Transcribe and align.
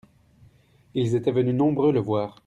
Ils 0.95 1.13
étaient 1.13 1.31
venus 1.31 1.53
nombreux 1.53 1.91
le 1.93 1.99
voir. 1.99 2.39